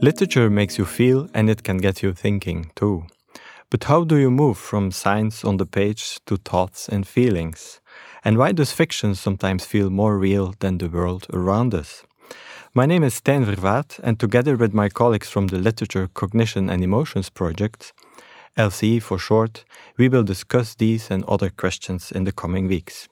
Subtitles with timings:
[0.00, 3.06] Literature makes you feel and it can get you thinking too.
[3.68, 7.80] But how do you move from signs on the page to thoughts and feelings?
[8.24, 12.04] And why does fiction sometimes feel more real than the world around us?
[12.74, 16.84] My name is Stijn Vervaet, and together with my colleagues from the Literature, Cognition and
[16.84, 17.92] Emotions project,
[18.56, 19.64] LCE for short,
[19.96, 23.08] we will discuss these and other questions in the coming weeks.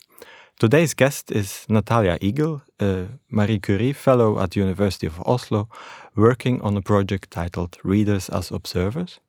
[0.59, 5.69] Today's guest is Natalia Igl, a Marie Curie Fellow at the University of Oslo,
[6.15, 9.21] working on a project titled Readers as Observers.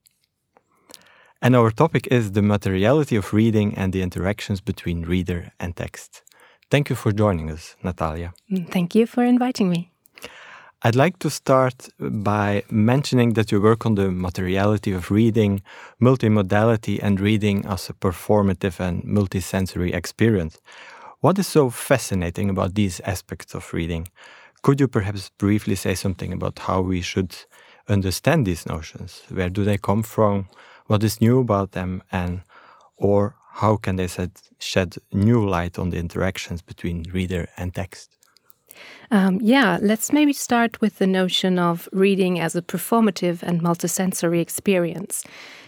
[1.41, 6.23] And our topic is the materiality of reading and the interactions between reader and text.
[6.71, 8.33] Thank you for joining us, Natalia.
[8.49, 9.91] Mm, thank you for inviting me.
[10.83, 15.61] I'd like to start by mentioning that you work on the materiality of reading,
[16.01, 20.61] multimodality, and reading as a performative and multisensory experience.
[21.19, 24.07] What is so fascinating about these aspects of reading?
[24.61, 27.35] Could you perhaps briefly say something about how we should
[27.87, 29.23] understand these notions?
[29.29, 30.47] Where do they come from?
[30.85, 32.03] What is new about them?
[32.11, 32.41] And
[32.97, 34.07] or how can they
[34.59, 38.15] shed new light on the interactions between reader and text?
[39.09, 44.39] Um, yeah, let's maybe start with the notion of reading as a performative and multisensory
[44.39, 45.23] experience.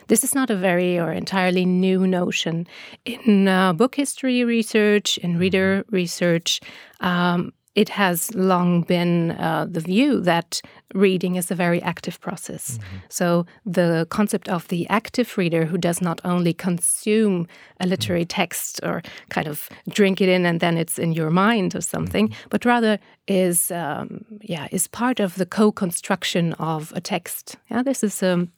[0.10, 2.66] This is not a very or entirely new notion.
[3.06, 6.60] In uh, book history research, in reader research,
[7.00, 10.62] um, it has long been uh, the view that
[10.96, 12.78] reading is a very active process.
[12.78, 13.02] Mm -hmm.
[13.10, 17.46] So, the concept of the active reader who does not only consume
[17.80, 18.42] a literary mm -hmm.
[18.42, 22.28] text or kind of drink it in and then it's in your mind or something,
[22.28, 22.50] mm -hmm.
[22.50, 24.08] but rather is, um,
[24.40, 27.58] yeah, is part of the co construction of a text.
[27.70, 28.52] Yeah, this is a um,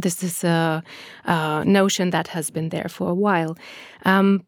[0.00, 0.82] this is a,
[1.24, 3.56] a, notion that has been there for a while.
[4.04, 4.44] Um,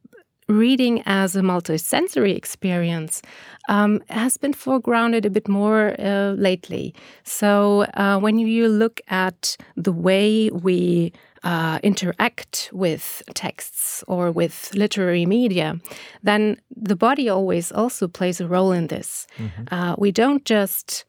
[0.49, 3.23] reading as a multisensory experience
[3.69, 6.95] um, has been foregrounded a bit more uh, lately.
[7.25, 11.13] So uh, when you look at the way we
[11.45, 15.81] uh, interact with texts or with literary media,
[16.23, 19.27] then the body always also plays a role in this.
[19.39, 19.99] Mm -hmm.
[19.99, 21.05] we don't just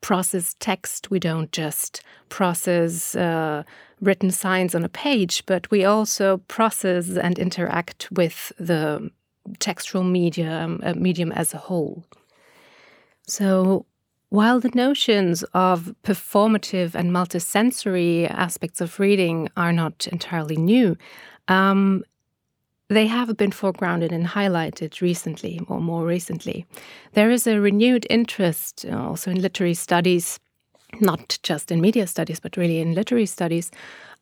[0.00, 1.10] process text.
[1.10, 3.62] We don't just process uh,
[4.00, 9.10] written signs on a page, but we also process and interact with the
[9.58, 12.04] textual medium, uh, medium as a whole.
[13.26, 13.86] So,
[14.28, 20.96] while the notions of performative and multisensory aspects of reading are not entirely new,
[21.48, 22.04] um,
[22.88, 26.66] they have been foregrounded and highlighted recently, or more recently.
[27.12, 30.38] There is a renewed interest uh, also in literary studies,
[31.00, 33.70] not just in media studies, but really in literary studies,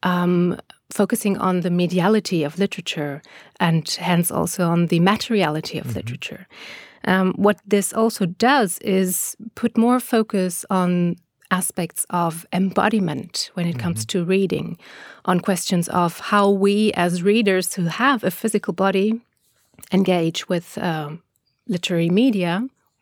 [0.03, 0.59] um,
[0.91, 3.23] focusing on the mediality of literature
[3.61, 5.97] and hence also on the materiality of mm -hmm.
[5.97, 6.47] literature.
[7.07, 11.17] Um, what this also does is put more focus on
[11.61, 14.19] aspects of embodiment when it comes mm-hmm.
[14.23, 14.69] to reading,
[15.25, 16.77] on questions of how we,
[17.07, 19.21] as readers who have a physical body,
[19.93, 21.23] engage with um,
[21.69, 22.53] literary media,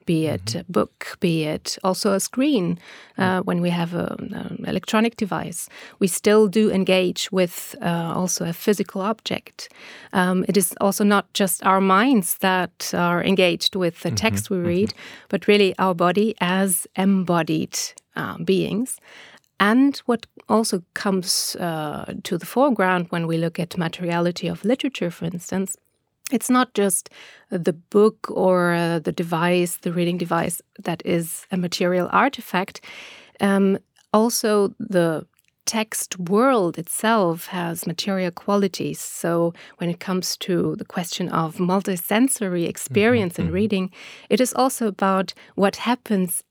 [0.04, 0.58] be it mm-hmm.
[0.60, 2.78] a book, be it also a screen
[3.18, 5.68] uh, when we have an electronic device.
[6.00, 9.72] We still do engage with uh, also a physical object.
[10.12, 14.24] Um, it is also not just our minds that are engaged with the mm-hmm.
[14.24, 15.28] text we read, mm-hmm.
[15.28, 17.78] but really our body as embodied
[18.16, 18.98] uh, beings.
[19.60, 25.10] And what also comes uh, to the foreground when we look at materiality of literature,
[25.10, 25.76] for instance,
[26.32, 27.10] it's not just
[27.50, 32.80] the book or uh, the device, the reading device, that is a material artifact.
[33.40, 33.78] Um,
[34.12, 35.26] also, the
[35.64, 39.00] text world itself has material qualities.
[39.00, 43.48] So, when it comes to the question of multisensory experience mm -hmm.
[43.48, 43.92] in reading,
[44.28, 46.42] it is also about what happens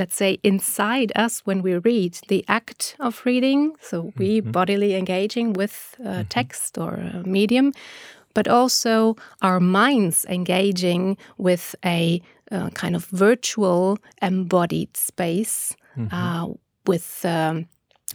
[0.00, 4.52] let's say, inside us when we read, the act of reading, so we mm -hmm.
[4.52, 6.28] bodily engaging with uh, mm -hmm.
[6.28, 7.72] text or a medium,
[8.34, 12.20] but also our minds engaging with a
[12.52, 16.18] uh, kind of virtual embodied space mm -hmm.
[16.18, 16.54] uh,
[16.84, 17.24] with.
[17.24, 17.66] Um,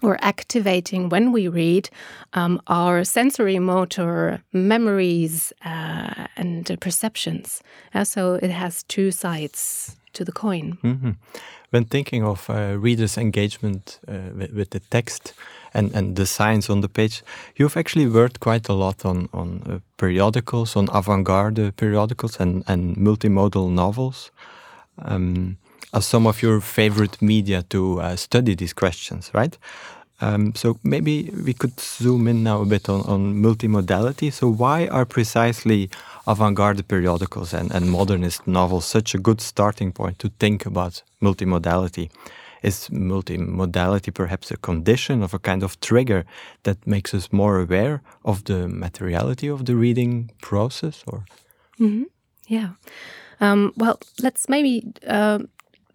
[0.02, 1.90] or activating when we read
[2.34, 7.64] um, our sensory motor memories uh, and perceptions.
[8.04, 10.78] so it has two sides to the coin.
[10.82, 11.16] Mm -hmm
[11.76, 15.34] when thinking of uh, readers' engagement uh, with, with, the text
[15.74, 17.22] and, and the signs on the page,
[17.58, 22.64] you've actually worked quite a lot on, on uh, periodicals, on avant garde periodicals, and,
[22.68, 24.32] and multimodal novels
[25.00, 25.58] um,
[25.94, 29.58] as some of your favorite media to uh, study these questions, right?
[30.22, 34.32] Um, so maybe we could zoom in now a bit on, on multimodality.
[34.32, 35.90] So why are precisely
[36.26, 42.10] avant-garde periodicals and, and modernist novels such a good starting point to think about multimodality?
[42.66, 46.26] is multimodality perhaps a condition of a kind of trigger
[46.64, 51.04] that makes us more aware of the materiality of the reading process?
[51.08, 51.26] Or
[51.80, 52.06] mm -hmm.
[52.48, 52.70] yeah,
[53.40, 54.82] um, well, let's maybe.
[55.08, 55.40] Uh,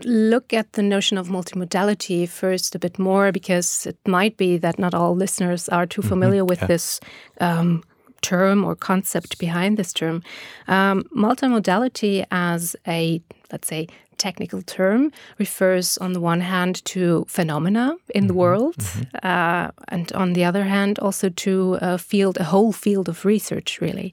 [0.05, 4.79] look at the notion of multimodality first a bit more because it might be that
[4.79, 6.09] not all listeners are too mm-hmm.
[6.09, 6.51] familiar mm -hmm.
[6.51, 6.69] with yeah.
[6.69, 7.01] this
[7.41, 7.83] um,
[8.21, 10.23] term or concept behind this term.
[10.69, 13.21] Um, multimodality as a,
[13.53, 13.87] let's say,
[14.21, 18.39] technical term refers, on the one hand, to phenomena in the mm-hmm.
[18.39, 19.27] world, mm-hmm.
[19.27, 23.81] uh, and on the other hand, also to a field, a whole field of research,
[23.81, 24.13] really.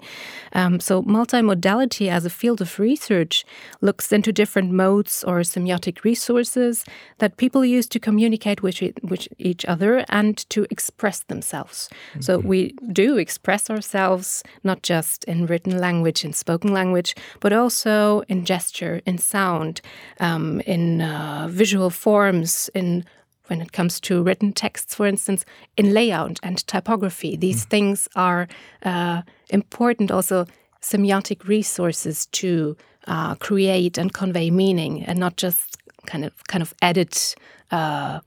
[0.54, 3.46] Um, so, multimodality as a field of research
[3.82, 6.86] looks into different modes or semiotic resources
[7.18, 11.90] that people use to communicate with, with each other and to express themselves.
[11.90, 12.22] Mm-hmm.
[12.22, 18.22] So, we do express ourselves not just in written language, in spoken language, but also
[18.30, 19.82] in gesture, in sound
[20.20, 23.04] um, in uh, visual forms, in
[23.48, 25.46] when it comes to written texts, for instance,
[25.78, 27.38] in layout and typography.
[27.38, 27.70] These mm.
[27.70, 28.48] things are
[28.84, 30.46] uh, important also
[30.82, 32.76] semiotic resources to
[33.08, 37.36] uh, create and convey meaning, and not just kind of kind of edit.
[37.72, 38.20] Uh,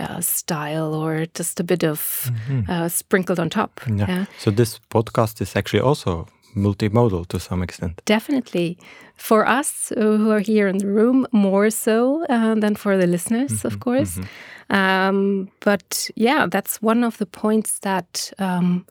[0.00, 2.90] uh, style or just a bit of mm -hmm.
[2.90, 3.80] sprinkled on top.
[3.86, 4.08] Yeah.
[4.08, 4.26] yeah.
[4.38, 8.02] So this podcast is actually also multimodal to some extent.
[8.04, 8.78] Definitely.
[9.16, 13.06] For us uh, who are here in the room, more so uh, than for the
[13.06, 14.20] listeners, mm -hmm, of mm-hmm, course.
[14.20, 15.08] Mm -hmm.
[15.08, 18.84] um, but yeah, that's one of the points that um,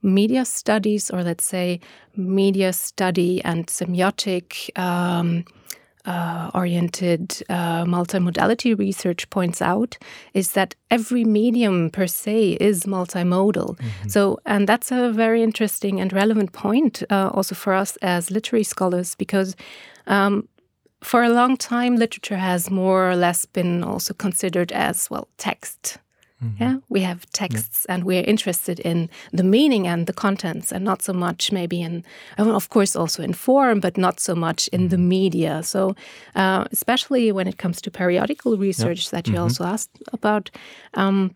[0.00, 1.80] media studies, or let's say
[2.14, 5.44] media study and semiotic um,
[6.06, 9.98] uh, oriented uh, multimodality research points out
[10.34, 13.76] is that every medium per se is multimodal.
[13.78, 14.10] Mm -hmm.
[14.10, 18.64] So, and that's a very interesting and relevant point uh, also for us as literary
[18.64, 19.54] scholars because.
[20.06, 20.48] Um,
[21.02, 25.98] for a long time, literature has more or less been also considered as well text
[26.40, 26.60] Mm -hmm.
[26.60, 27.94] Yeah, we have texts yeah.
[27.94, 32.04] and we're interested in the meaning and the contents, and not so much maybe in,
[32.36, 35.08] of course, also in form, but not so much in the mm-hmm.
[35.08, 35.62] media.
[35.62, 35.94] So,
[36.34, 39.10] uh, especially when it comes to periodical research yeah.
[39.10, 39.44] that you mm -hmm.
[39.44, 40.50] also asked about,
[40.92, 41.30] um,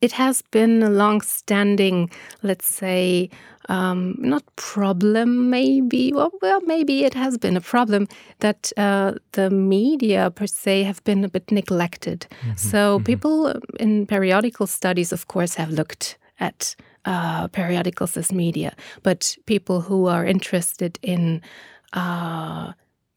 [0.00, 2.10] it has been a long-standing,
[2.42, 3.30] let's say,
[3.68, 6.12] um, not problem, maybe.
[6.12, 8.06] Well, well, maybe it has been a problem
[8.40, 12.26] that uh, the media per se have been a bit neglected.
[12.30, 13.04] Mm -hmm, so mm -hmm.
[13.04, 16.76] people in periodical studies, of course, have looked at
[17.08, 18.72] uh, periodicals as media,
[19.02, 21.42] but people who are interested in
[21.96, 22.72] uh,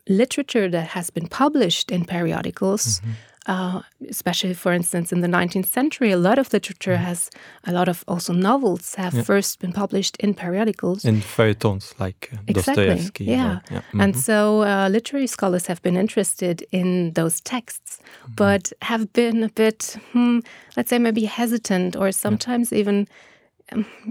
[0.06, 3.02] literature that has been published in periodicals.
[3.02, 7.04] Mm -hmm uh, especially for instance in the 19th century a lot of literature mm.
[7.10, 7.31] has
[7.66, 9.24] a lot of also novels have yeah.
[9.24, 12.86] first been published in periodicals in feuilletons like uh, exactly.
[12.86, 13.78] Dostoevsky yeah, yeah.
[13.78, 14.01] Mm -hmm.
[14.04, 18.36] and so uh, literary scholars have been interested in those texts mm -hmm.
[18.36, 20.40] but have been a bit hmm,
[20.75, 22.81] let's say maybe hesitant or sometimes yeah.
[22.81, 23.07] even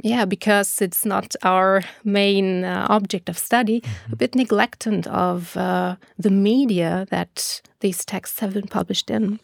[0.03, 3.89] yeah, because it's not our main uh, object of study, mm -hmm.
[3.89, 4.17] a mm-hmm.
[4.19, 9.39] bit neglectant of uh, the media that these texts have been published in.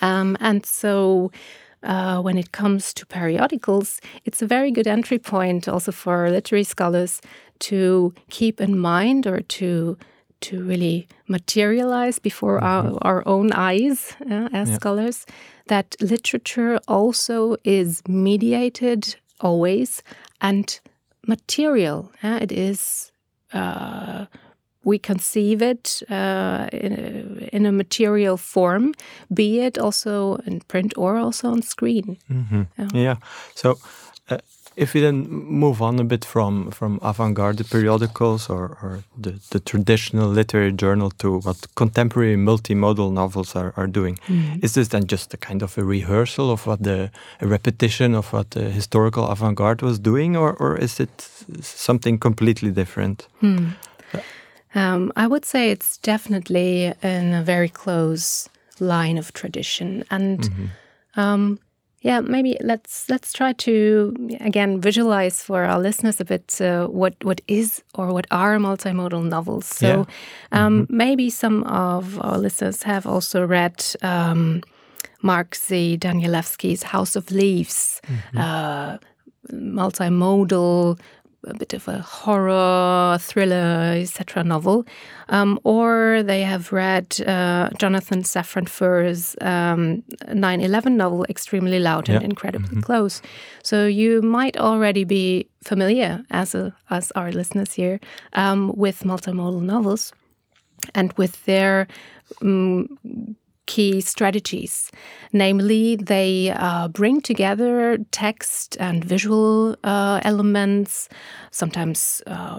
[0.00, 1.30] Um, and so
[1.82, 6.64] uh, when it comes to periodicals, it's a very good entry point also for literary
[6.64, 7.20] scholars
[7.58, 9.96] to keep in mind or to
[10.40, 14.76] to really materialize before our, our own eyes uh, as yeah.
[14.76, 15.26] scholars
[15.66, 20.02] that literature also is mediated always
[20.40, 20.80] and
[21.26, 22.12] material.
[22.22, 23.12] Uh, it is.
[23.52, 24.26] Uh,
[24.84, 28.94] we conceive it uh, in, a, in, a, material form,
[29.32, 32.16] be it also in print or also on screen.
[32.30, 32.66] Mm -hmm.
[32.76, 32.94] yeah.
[32.94, 33.16] yeah.
[33.54, 33.78] So
[34.78, 39.60] if we then move on a bit from from avant-garde periodicals or, or the, the
[39.60, 44.62] traditional literary journal to what contemporary multimodal novels are, are doing, mm.
[44.62, 48.32] is this then just a kind of a rehearsal of what the a repetition of
[48.32, 51.28] what the historical avant-garde was doing, or or is it
[51.60, 53.26] something completely different?
[53.42, 53.74] Mm.
[54.74, 58.48] Um, I would say it's definitely in a very close
[58.80, 60.38] line of tradition and.
[60.38, 60.68] Mm -hmm.
[61.22, 61.58] um,
[62.00, 67.14] yeah, maybe let's let's try to again visualize for our listeners a bit uh, what
[67.24, 69.66] what is or what are multimodal novels.
[69.66, 70.66] So yeah.
[70.66, 70.96] um, mm -hmm.
[70.96, 74.60] maybe some of our listeners have also read um,
[75.20, 75.96] Mark Z.
[75.98, 78.38] Danielewski's House of Leaves, mm -hmm.
[78.38, 78.98] uh,
[79.52, 80.98] multimodal
[81.48, 84.44] a bit of a horror, thriller, etc.
[84.44, 84.86] novel,
[85.28, 92.22] um, or they have read uh, Jonathan Safran Foer's um, 9/11 novel, extremely loud and
[92.24, 92.86] incredibly mm -hmm.
[92.86, 93.22] close.
[93.62, 97.98] So you might already be familiar, as a, as our listeners here,
[98.32, 100.12] um, with multimodal novels,
[100.94, 101.86] and with their
[102.42, 102.88] um,
[103.78, 104.90] key strategies.
[105.32, 111.08] Namely, they uh, bring together text and visual uh, elements,
[111.52, 112.58] sometimes uh,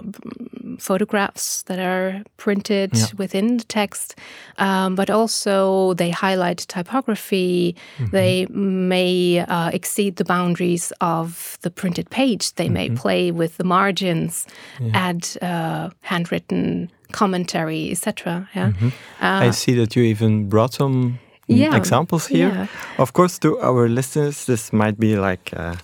[0.78, 3.06] photographs that are printed yeah.
[3.18, 4.14] within the text,
[4.56, 7.74] um, but also they highlight typography.
[7.74, 8.10] Mm -hmm.
[8.10, 8.46] They
[8.96, 12.44] may uh, exceed the boundaries of the printed page.
[12.54, 12.78] They mm -hmm.
[12.78, 13.02] may mm-hmm.
[13.02, 14.46] play with the margins,
[14.80, 15.08] yeah.
[15.08, 18.48] add uh, handwritten commentary, etc.
[18.54, 18.68] Yeah.
[18.68, 18.92] Mm -hmm.
[19.22, 22.48] uh, I see that you even brought some yeah, examples here.
[22.48, 22.66] Yeah.
[22.98, 25.74] Of course, to our listeners, this might be like uh,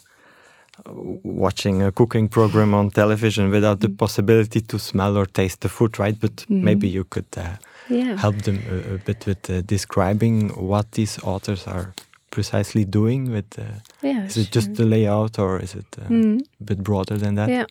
[1.23, 3.97] watching a cooking program on television without the mm.
[3.97, 6.21] possibility to smell or taste the food, right?
[6.21, 6.62] But mm.
[6.62, 7.56] maybe you could uh,
[7.88, 8.16] yeah.
[8.16, 11.92] help them a, a bit with uh, describing what these authors are
[12.30, 13.62] precisely doing with uh,
[14.02, 16.40] yeah, is it just the layout or is it uh, mm.
[16.61, 17.64] a bit broader than that yeah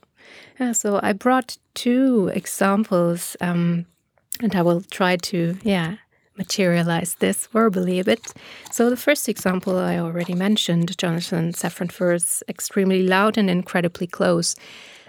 [0.60, 3.86] yeah, so I brought two examples, um,
[4.42, 5.96] and I will try to, yeah,
[6.38, 8.34] materialize this verbally a bit.
[8.72, 14.56] So the first example I already mentioned, Jonathan Safran Foer's extremely loud and incredibly close.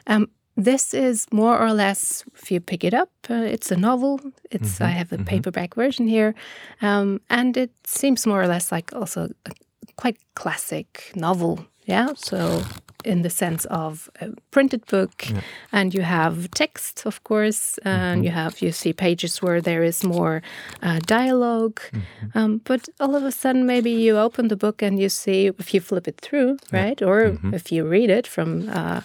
[0.07, 4.21] Um, this is more or less, if you pick it up, uh, it's a novel.
[4.51, 5.31] It's mm -hmm, I have a mm -hmm.
[5.31, 6.35] paperback version here,
[6.81, 9.51] um, and it seems more or less like also a
[9.97, 11.59] quite classic novel.
[11.87, 12.63] Yeah, so
[13.07, 15.41] in the sense of a printed book, yeah.
[15.73, 18.25] and you have text, of course, and mm -hmm.
[18.25, 20.41] you have you see pages where there is more
[20.83, 21.81] uh, dialogue.
[21.93, 22.43] Mm -hmm.
[22.43, 25.75] um, but all of a sudden, maybe you open the book and you see if
[25.75, 27.11] you flip it through, right, yeah.
[27.11, 27.55] or mm -hmm.
[27.55, 29.01] if you read it from uh,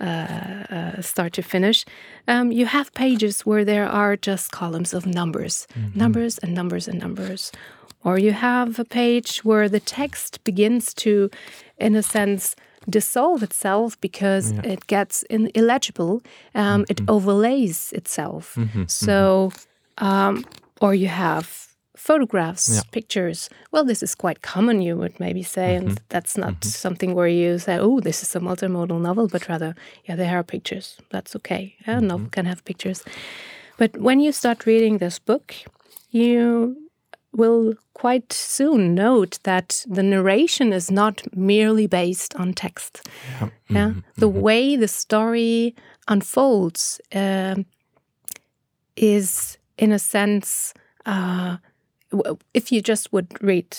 [0.00, 1.84] uh, uh, start to finish,
[2.26, 5.98] um, you have pages where there are just columns of numbers, mm-hmm.
[5.98, 7.52] numbers and numbers and numbers.
[8.04, 11.30] Or you have a page where the text begins to,
[11.78, 12.54] in a sense,
[12.88, 14.72] dissolve itself because yeah.
[14.72, 16.20] it gets in illegible.
[16.54, 16.90] Um, mm -hmm.
[16.90, 17.14] It mm-hmm.
[17.14, 18.56] overlays itself.
[18.56, 18.88] Mm -hmm.
[18.88, 19.50] So,
[20.00, 20.44] um,
[20.80, 21.46] or you have
[21.98, 22.82] photographs, yeah.
[22.90, 23.50] pictures.
[23.72, 26.04] Well, this is quite common, you would maybe say, and mm-hmm.
[26.08, 26.68] that's not mm-hmm.
[26.68, 29.74] something where you say, "Oh, this is a multimodal novel," but rather,
[30.08, 30.96] yeah, there are pictures.
[31.10, 31.74] That's okay.
[31.86, 33.02] A novel can have pictures.
[33.76, 35.54] But when you start reading this book,
[36.10, 36.87] you
[37.38, 43.08] will quite soon note that the narration is not merely based on text.
[43.40, 43.48] Yeah.
[43.68, 43.88] yeah?
[43.88, 44.02] Mm -hmm.
[44.14, 44.42] The mm-hmm.
[44.42, 45.74] way the story
[46.06, 47.54] unfolds uh,
[48.94, 50.74] is, in a sense,
[51.06, 51.56] uh,
[52.52, 53.76] if you just would read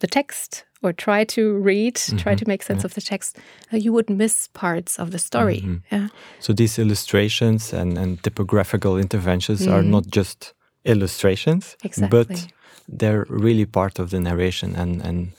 [0.00, 2.22] the text or try to read, mm -hmm.
[2.22, 2.44] try mm-hmm.
[2.44, 2.86] to make sense yeah.
[2.86, 3.38] of the text,
[3.72, 5.60] uh, you would miss parts of the story.
[5.60, 5.96] Mm -hmm.
[5.96, 6.08] Yeah.
[6.40, 9.90] So these illustrations and, and typographical interventions are mm.
[9.90, 12.24] not just illustrations, exactly.
[12.24, 12.46] but
[12.88, 15.32] they're really part of the narration and and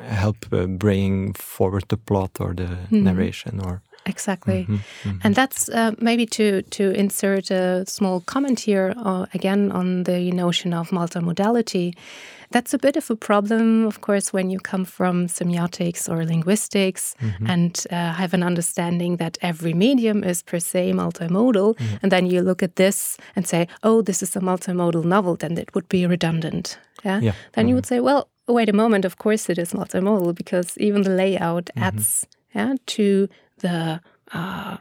[0.00, 3.02] help uh, bring forward the plot or the mm.
[3.02, 5.24] narration or exactly mm -hmm, mm -hmm.
[5.24, 10.30] and that's uh, maybe to to insert a small comment here uh, again on the
[10.32, 11.92] notion of multimodality
[12.50, 17.14] that's a bit of a problem, of course, when you come from semiotics or linguistics
[17.20, 17.50] mm -hmm.
[17.50, 21.74] and uh, have an understanding that every medium is per se multimodal.
[21.78, 21.98] Mm -hmm.
[22.02, 25.58] And then you look at this and say, oh, this is a multimodal novel, then
[25.58, 26.78] it would be redundant.
[27.04, 27.22] Yeah.
[27.22, 27.34] yeah.
[27.52, 27.74] Then you mm-hmm.
[27.74, 31.64] would say, well, wait a moment, of course it is multimodal because even the layout
[31.64, 31.82] mm-hmm.
[31.82, 34.00] adds yeah, to the.
[34.32, 34.76] Uh,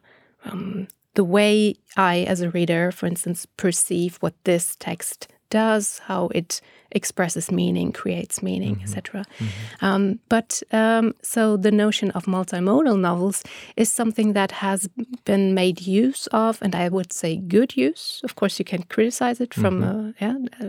[0.46, 6.28] um, the way I, as a reader, for instance, perceive what this text does, how
[6.36, 8.84] it expresses meaning, creates meaning, mm -hmm.
[8.84, 9.24] etc.
[9.40, 9.88] Mm -hmm.
[9.88, 13.42] um, but um, so the notion of multimodal novels
[13.76, 14.90] is something that has
[15.24, 18.24] been made use of, and I would say good use.
[18.24, 20.08] Of course, you can criticize it from mm -hmm.
[20.10, 20.66] a, yeah, a,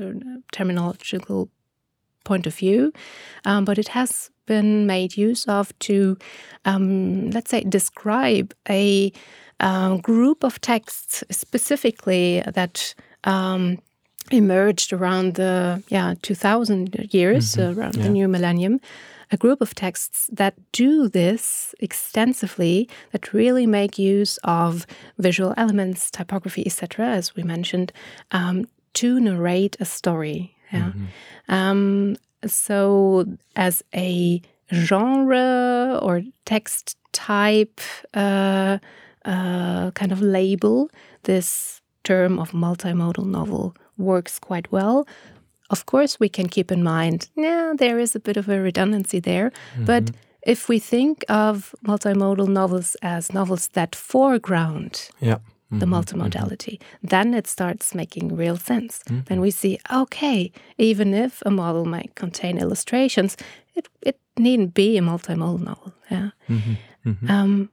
[0.57, 1.49] terminological
[2.23, 2.91] point of view,
[3.49, 6.17] um, but it has been made use of to,
[6.65, 9.13] um, let's say, describe a
[9.61, 13.79] uh, group of texts specifically that um,
[14.31, 17.79] emerged around the yeah 2000 years mm -hmm.
[17.79, 18.05] around yeah.
[18.05, 18.81] the new millennium
[19.31, 24.87] a group of texts that do this extensively that really make use of
[25.19, 27.93] visual elements typography etc as we mentioned
[28.31, 30.87] um, to narrate a story yeah?
[30.87, 31.71] mm -hmm.
[31.71, 33.25] um, so
[33.55, 34.41] as a
[34.73, 37.81] genre or text type
[38.15, 38.79] uh,
[39.25, 40.91] uh, kind of label
[41.23, 45.07] this term of multimodal novel works quite well.
[45.71, 49.21] Of course, we can keep in mind, yeah, there is a bit of a redundancy
[49.21, 49.51] there.
[49.51, 49.87] Mm -hmm.
[49.87, 50.15] But
[50.47, 55.39] if we think of multimodal novels as novels that foreground yeah.
[55.71, 57.09] The multimodality, mm -hmm.
[57.09, 58.99] then it starts making real sense.
[59.05, 59.23] Mm-hmm.
[59.25, 63.35] Then we see, okay, even if a model might contain illustrations,
[63.75, 65.93] it, it needn't be a multimodal novel.
[66.11, 66.31] Yeah.
[66.49, 66.75] Mm-hmm.
[67.05, 67.31] Mm-hmm.
[67.31, 67.71] Um,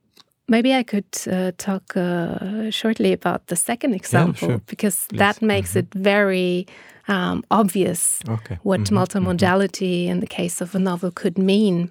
[0.47, 4.61] maybe I could uh, talk uh, shortly about the second example sure.
[4.65, 5.19] because Please.
[5.19, 5.79] that makes Mhm.
[5.79, 6.65] it very
[7.07, 8.57] um, obvious Okay.
[8.63, 11.89] what multimodality in the case of a novel could mean.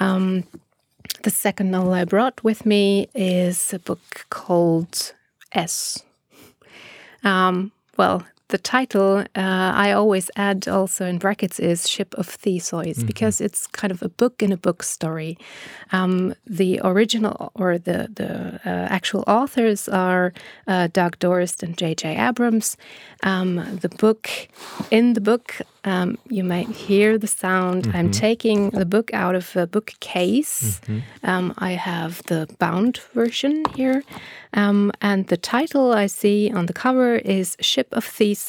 [0.00, 0.44] Um,
[1.22, 5.14] the second novel I brought with me is a book called
[5.54, 6.02] S.
[7.22, 13.02] Um, well, the title uh, I always add also in brackets is Ship of Theseus
[13.02, 15.36] because it's kind of a book in a book story.
[15.90, 20.32] Um, the original or the the uh, actual authors are
[20.68, 22.16] uh, Doug Dorst and J.J.
[22.16, 22.76] Abrams.
[23.24, 24.30] Um, the book
[24.92, 27.90] in the book um, you might hear the sound.
[27.92, 30.80] I'm taking the book out of a bookcase.
[31.22, 34.02] Um, I have the bound version here.
[34.54, 38.43] Um, and the title I see on the cover is Ship of Theseus,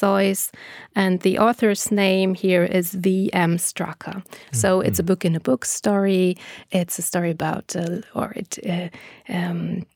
[0.94, 3.56] and the author's name here is V.M.
[3.56, 4.24] Straka.
[4.52, 6.36] So it's a book in a book story.
[6.70, 8.88] It's a story about, uh, or it uh,
[9.32, 9.86] um,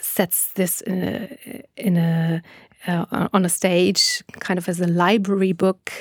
[0.00, 2.42] sets this in a, in a
[2.86, 5.92] uh, on a stage, kind of as a library book.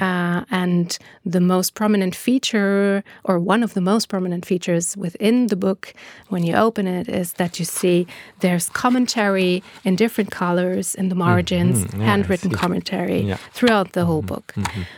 [0.00, 5.56] Uh, and the most prominent feature, or one of the most prominent features within the
[5.56, 5.94] book,
[6.28, 8.06] when you open it, is that you see
[8.40, 11.98] there's commentary in different colors in the margins, Mhm.
[12.00, 13.38] Yeah, handwritten commentary Yeah.
[13.52, 14.54] throughout the whole book.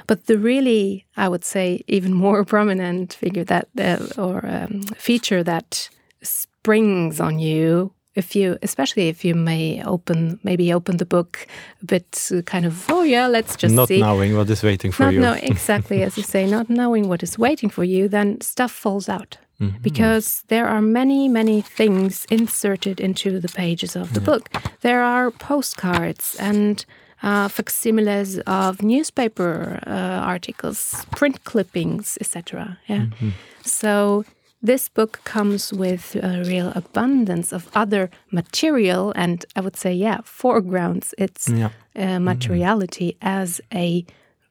[0.06, 5.42] But the really, I would say, even more prominent figure that, uh, or um, feature
[5.44, 5.88] that
[6.22, 11.46] springs on you if you especially if you may open maybe open the book
[11.82, 14.92] a bit uh, kind of oh yeah let's just Not see knowing what is waiting
[14.92, 15.20] for not you.
[15.20, 19.08] know exactly as you say not knowing what is waiting for you then stuff falls
[19.08, 19.82] out Mm-hmm.
[19.82, 24.48] because there are many many things inserted into the pages of the book
[24.82, 26.84] there are postcards and
[27.24, 29.90] uh, facsimiles of newspaper uh,
[30.32, 33.30] articles print clippings etc yeah Mm-hmm.
[33.64, 34.24] so
[34.66, 40.18] this book comes with a real abundance of other material and i would say yeah
[40.24, 41.70] foregrounds its Yeah.
[41.96, 44.04] uh, materiality as a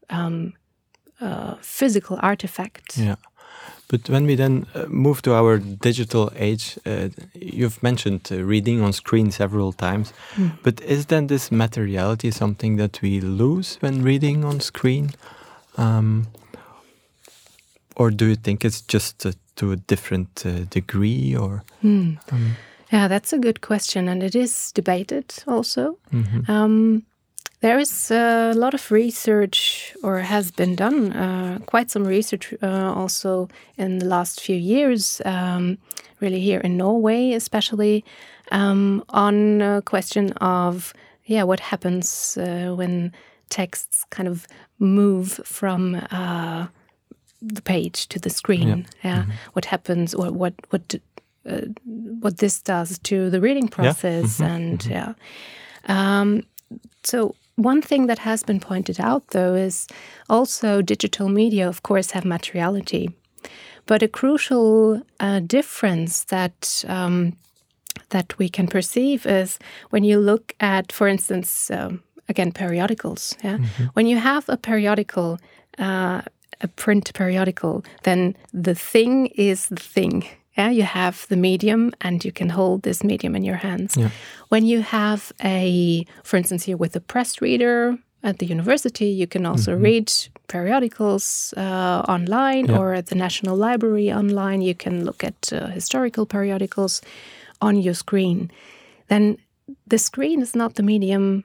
[0.10, 0.54] um,
[1.22, 3.16] uh, physical artifact Yeah.
[3.90, 8.82] But when we then uh, move to our digital age, uh, you've mentioned uh, reading
[8.84, 10.14] on screen several times.
[10.64, 15.12] But is then this materiality something that we lose when reading on screen?
[15.78, 16.28] Um,
[17.96, 21.36] or do you think it's just uh, to a different uh, degree?
[21.36, 22.16] Or Hmm.
[22.92, 25.98] Yeah, that's a good question, and it is debated also.
[26.12, 26.50] Mhm.
[26.50, 27.04] Um,
[27.60, 32.94] there is a lot of research, or has been done, uh, quite some research uh,
[32.96, 35.78] also in the last few years, um,
[36.22, 38.04] really here in Norway, especially,
[38.52, 40.94] um, on a question of
[41.26, 43.12] yeah, what happens uh, when
[43.50, 44.48] texts kind of
[44.80, 46.68] move from uh,
[47.42, 48.88] the page to the screen.
[49.04, 50.96] Yeah, what happens, or what what
[51.46, 51.62] uh,
[52.22, 55.14] what this does to the reading process, and yeah.
[55.88, 56.44] Um,
[57.04, 59.88] so one thing that has been pointed out, though, is
[60.30, 63.10] also digital media, of course, have materiality,
[63.86, 67.34] but a crucial uh, difference that um,
[68.10, 73.36] that we can perceive is when you look at, for instance, um, again, periodicals.
[73.44, 73.58] Yeah,
[73.94, 75.38] when you have a periodical.
[75.78, 76.22] Uh,
[76.62, 80.26] a print periodical, then the thing is the thing.
[80.58, 83.96] Yeah, you have the medium and you can hold this medium in your hands.
[83.96, 84.10] Yeah.
[84.50, 89.28] When you have a, for instance, here with a press reader at the university, you
[89.28, 90.12] can also read
[90.48, 92.78] periodicals uh, online Yeah.
[92.80, 94.62] or at the National Library online.
[94.64, 97.02] You can look at uh, historical periodicals
[97.62, 98.50] on your screen.
[99.08, 99.38] Then
[99.90, 101.44] the screen is not the medium,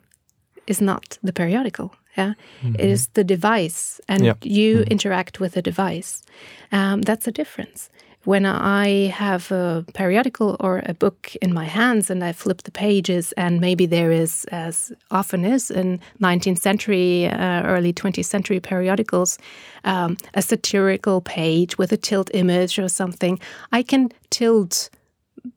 [0.66, 1.90] is not the periodical.
[2.16, 2.34] Yeah,
[2.74, 4.34] It is the device, and Yeah.
[4.42, 6.22] you interact with the device.
[6.70, 7.88] Um, that's a difference.
[8.24, 12.70] When I have a periodical or a book in my hands and I flip the
[12.70, 18.60] pages, and maybe there is, as often is in 19th century, uh, early 20th century
[18.60, 19.38] periodicals,
[19.84, 23.40] um, a satirical page with a tilt image or something,
[23.72, 24.88] I can tilt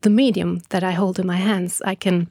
[0.00, 1.80] the medium that I hold in my hands.
[1.84, 2.26] I can,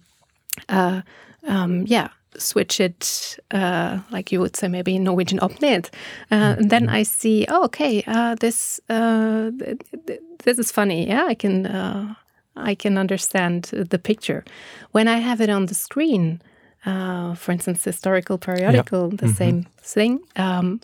[0.67, 1.01] uh,
[1.47, 5.89] um, yeah, switch it, uh, like you would say, maybe in Norwegian up ned.
[6.31, 11.07] Uh, and then I see, oh, okay, uh, this uh, th- th- this is funny.
[11.07, 12.15] Yeah, I can uh,
[12.55, 14.43] I can understand the picture.
[14.91, 16.41] When I have it on the screen,
[16.85, 20.19] uh, for instance, historical periodical, the same thing.
[20.35, 20.79] Um,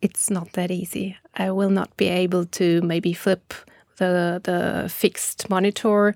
[0.00, 1.16] it's not that easy.
[1.34, 3.54] I will not be able to maybe flip
[3.96, 6.14] the the fixed monitor.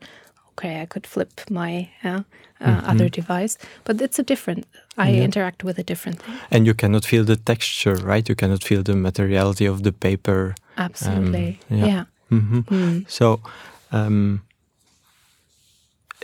[0.52, 2.22] Okay, I could flip my uh,
[2.60, 4.66] uh, other device, but it's a different.
[4.98, 6.34] I interact with a different thing.
[6.50, 8.28] and you cannot feel the texture, right?
[8.28, 10.54] You cannot feel the materiality of the paper.
[10.76, 11.86] Absolutely, yeah.
[11.86, 12.04] yeah.
[12.28, 13.04] hmm Mm.
[13.08, 13.40] So,
[13.90, 14.42] um,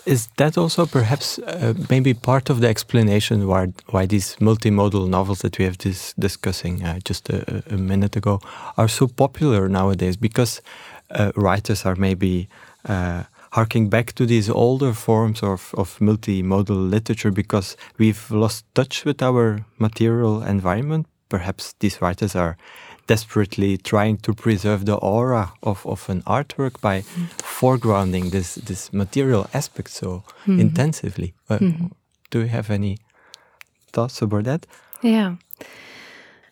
[0.06, 5.38] is that also perhaps uh, maybe part of the explanation why why these multimodal novels
[5.38, 8.40] that we have this discussing uh, just a, a, minute ago
[8.76, 10.62] are so popular nowadays because
[11.10, 12.48] uh, writers are maybe
[12.88, 13.22] uh,
[13.58, 19.20] harking back to these older forms of, of multimodal literature because we've lost touch with
[19.20, 21.06] our material environment.
[21.28, 22.56] Perhaps these writers are
[23.08, 27.26] desperately trying to preserve the aura of, of an artwork by mm.
[27.58, 30.60] foregrounding this this material aspect so mm.
[30.60, 31.34] intensively.
[31.50, 31.90] Uh, mm.
[32.30, 32.98] Do you have any
[33.92, 34.66] thoughts about that?
[35.02, 35.34] Yeah.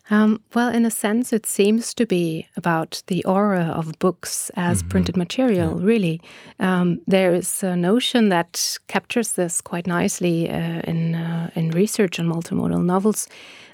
[0.09, 4.77] Um, well, in a sense, it seems to be about the aura of books as
[4.77, 4.89] mm -hmm.
[4.91, 5.85] printed material, yeah.
[5.85, 6.19] really.
[6.59, 12.19] Um, there is a notion that captures this quite nicely uh, in, uh, in research
[12.19, 13.27] on multimodal novels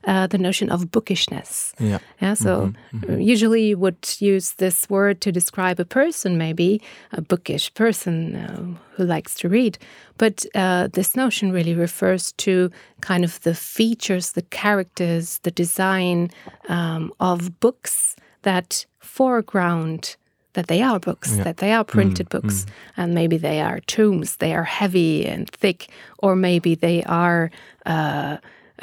[0.05, 1.73] uh, the notion of bookishness.
[1.79, 1.99] Yeah.
[2.21, 3.33] yeah so mm -hmm, mm -hmm.
[3.33, 8.75] usually you would use this word to describe a person, maybe a bookish person uh,
[8.97, 9.77] who likes to read.
[10.17, 16.29] But uh, this notion really refers to kind of the features, the characters, the design
[16.69, 20.17] um, of books that foreground
[20.53, 21.43] that they are books, yeah.
[21.43, 22.69] that they are printed mm, books, mm.
[22.97, 25.89] and maybe they are tomes, they are heavy and thick,
[26.19, 27.49] or maybe they are
[27.85, 28.37] uh,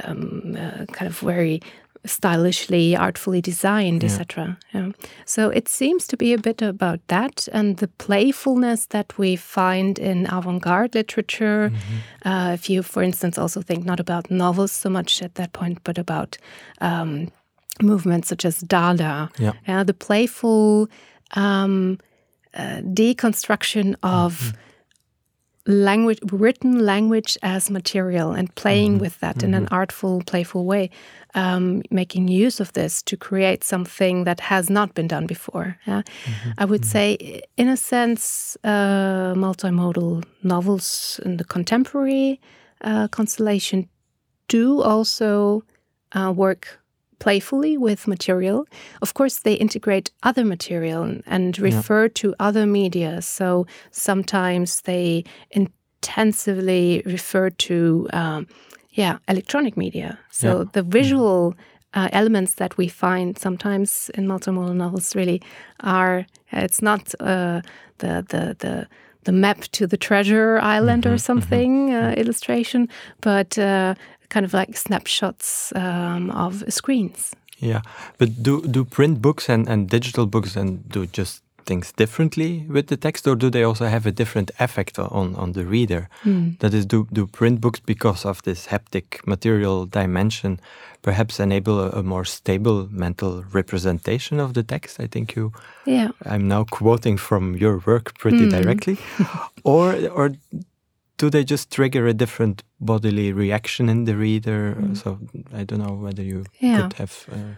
[0.04, 1.60] um, uh, kind of very
[2.06, 4.08] stylishly, artfully designed, yeah.
[4.08, 4.58] etc.
[4.72, 4.90] Yeah.
[5.24, 9.98] So it seems to be a bit about that and the playfulness that we find
[9.98, 11.68] in avant-garde literature.
[11.68, 12.48] Mm -hmm.
[12.48, 15.78] uh, if you, for instance, also think not about novels so much at that point,
[15.82, 16.38] but about
[16.80, 17.28] um,
[17.82, 19.84] movements such as Dada, yeah.
[19.84, 20.88] The playful
[21.36, 21.98] um,
[22.58, 24.40] uh, deconstruction of.
[24.40, 24.68] Mm -hmm
[25.70, 29.02] language written language as material and playing mm-hmm.
[29.02, 29.48] with that mm-hmm.
[29.48, 29.74] in an mm-hmm.
[29.74, 30.90] artful playful way
[31.34, 36.02] um, making use of this to create something that has not been done before yeah?
[36.02, 36.50] mm-hmm.
[36.58, 36.90] i would mm-hmm.
[36.90, 42.40] say in a sense uh, multimodal novels in the contemporary
[42.82, 43.88] uh, constellation
[44.48, 45.62] do also
[46.12, 46.79] uh, work
[47.20, 48.66] playfully with material.
[49.00, 52.14] Of course, they integrate other material and refer yeah.
[52.14, 53.22] to other media.
[53.22, 58.48] So sometimes they intensively refer to, um,
[58.90, 60.18] yeah, electronic media.
[60.30, 60.64] So yeah.
[60.72, 61.54] the visual
[61.94, 65.42] uh, elements that we find sometimes in multimodal novels really
[65.80, 66.26] are.
[66.52, 67.62] It's not uh,
[67.98, 68.88] the the the
[69.24, 71.30] the map to the treasure island mm -hmm, or mm-hmm.
[71.30, 72.08] something mm -hmm.
[72.08, 72.88] uh, illustration,
[73.20, 73.94] but uh,
[74.30, 77.34] kind of like snapshots um, of screens.
[77.58, 77.82] Yeah,
[78.18, 82.86] but do do print books and, and digital books and do just things differently with
[82.86, 86.08] the text, or do they also have a different effect on on the reader?
[86.24, 86.58] Mm.
[86.58, 90.58] That is, do do print books because of this haptic material dimension
[91.02, 95.00] perhaps enable a, a, more stable mental representation of the text?
[95.00, 95.52] I think you.
[95.86, 96.10] Yeah.
[96.26, 98.50] I'm now quoting from your work pretty mm.
[98.50, 98.96] directly,
[99.64, 100.32] or or
[101.20, 104.74] do they just trigger a different bodily reaction in the reader?
[104.80, 104.96] Mm.
[104.96, 105.18] So
[105.52, 106.80] I don't know whether you yeah.
[106.80, 107.26] could have.
[107.30, 107.56] Uh...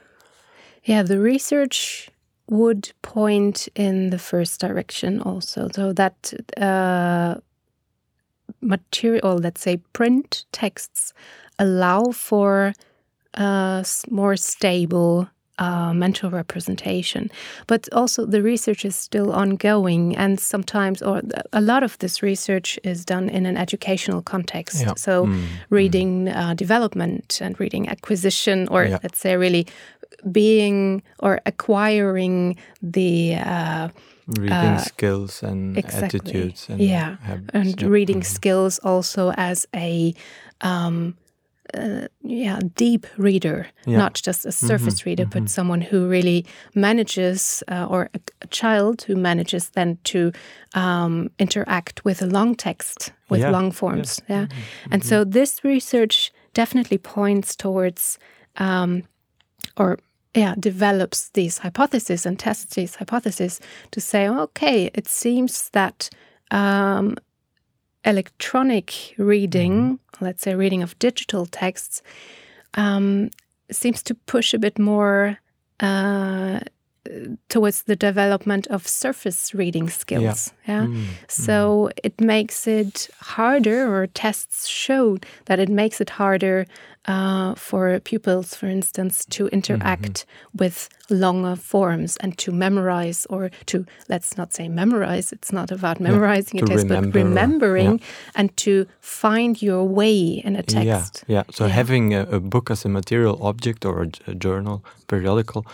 [0.83, 2.11] Yeah, the research
[2.51, 5.69] would point in the first direction also.
[5.73, 7.37] So that uh,
[8.61, 11.13] material, let's say print texts,
[11.57, 12.73] allow for
[13.35, 15.29] a more stable
[15.63, 17.31] uh, mental representation.
[17.67, 21.23] But also, the research is still ongoing, and sometimes, or
[21.53, 24.81] a lot of this research is done in an educational context.
[24.81, 24.95] Yeah.
[24.97, 25.45] So, mm.
[25.71, 26.33] reading mm.
[26.33, 28.99] Uh, development and reading acquisition, or yeah.
[29.03, 29.67] let's say, really
[30.31, 33.89] being or acquiring the uh,
[34.27, 36.19] reading uh, skills and exactly.
[36.21, 37.51] attitudes and yeah habits.
[37.55, 38.35] and reading mm -hmm.
[38.35, 40.15] skills also as a
[40.61, 41.15] um,
[41.75, 43.99] uh, yeah deep reader yeah.
[43.99, 44.67] not just a mm-hmm.
[44.67, 45.35] surface mm -hmm, reader mm -hmm.
[45.35, 45.55] but mm-hmm.
[45.55, 46.45] someone who really
[46.75, 50.19] manages uh, or a, a, child who manages then to
[50.75, 53.53] um, interact with a long text with yeah.
[53.53, 54.43] long forms yeah, yeah.
[54.43, 58.19] Mm -hmm, and so this research definitely points towards
[58.61, 59.03] um,
[59.77, 59.99] or
[60.35, 66.09] yeah, develops these hypotheses and tests these hypotheses to say, okay, it seems that
[66.51, 67.17] um,
[68.05, 70.27] electronic reading, mm -hmm.
[70.27, 72.03] let's say reading of digital texts,
[72.77, 73.31] um,
[73.71, 75.39] seems to push a bit more
[75.81, 76.61] uh,
[77.49, 80.53] towards the development of surface reading skills.
[80.67, 80.83] Yeah.
[80.83, 80.87] yeah?
[80.87, 81.05] Mm.
[81.29, 81.99] So mm.
[82.03, 86.67] it makes it harder, or tests show that it makes it harder
[87.07, 90.61] uh, for pupils, for instance, to interact mm -hmm.
[90.61, 96.01] with longer forms and to memorize, or to, let's not say memorize, it's not about
[96.01, 98.35] memorizing yeah, a text, remember, but remembering yeah.
[98.35, 98.71] and to
[99.01, 100.85] find your way in a text.
[100.85, 101.45] Yeah, yeah.
[101.51, 105.65] So having a, a, book as a material object or a, a journal, periodical,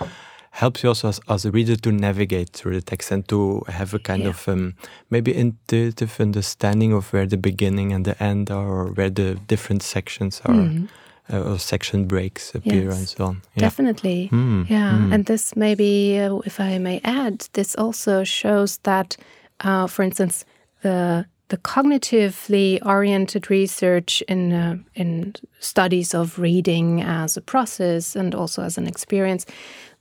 [0.51, 3.95] helps you also as, as, a reader to navigate through the text and to have
[3.95, 4.31] a kind yeah.
[4.31, 4.75] of um,
[5.11, 9.83] maybe intuitive understanding of where the beginning and the end are, or where the different
[9.83, 10.55] sections are.
[10.55, 10.89] Mm -hmm.
[11.33, 13.35] uh, or section breaks appear yes, and so on.
[13.35, 13.69] Yeah.
[13.69, 14.29] Definitely.
[14.31, 14.99] Mm, yeah.
[14.99, 15.13] Mm.
[15.13, 19.17] And this maybe, uh, if I may add, this also shows that,
[19.65, 20.45] uh, for instance,
[20.83, 28.35] the the cognitively oriented research in uh, in studies of reading as a process and
[28.35, 29.47] also as an experience